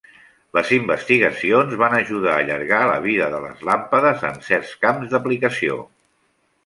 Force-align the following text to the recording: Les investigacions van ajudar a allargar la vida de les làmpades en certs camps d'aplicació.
Les 0.57 0.69
investigacions 0.75 1.75
van 1.81 1.95
ajudar 1.97 2.31
a 2.35 2.39
allargar 2.45 2.79
la 2.93 2.97
vida 3.05 3.27
de 3.35 3.43
les 3.45 3.61
làmpades 3.69 4.25
en 4.31 4.41
certs 4.49 4.73
camps 4.87 5.13
d'aplicació. 5.13 5.79